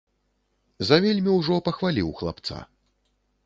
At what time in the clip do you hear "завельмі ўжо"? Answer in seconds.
0.89-1.59